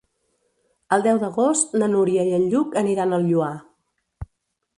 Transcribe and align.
El 0.95 1.05
deu 1.07 1.19
d'agost 1.23 1.77
na 1.83 1.91
Núria 1.93 2.25
i 2.31 2.33
en 2.39 2.49
Lluc 2.55 2.75
aniran 2.85 3.15
al 3.19 3.29
Lloar. 3.29 3.53